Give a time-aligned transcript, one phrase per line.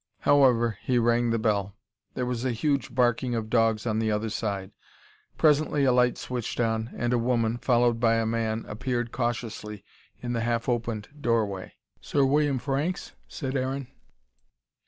[0.21, 1.75] However, he rang the bell.
[2.15, 4.71] There was a huge barking of dogs on the other side.
[5.37, 9.85] Presently a light switched on, and a woman, followed by a man, appeared cautiously,
[10.19, 11.73] in the half opened doorway.
[11.99, 13.89] "Sir William Franks?" said Aaron.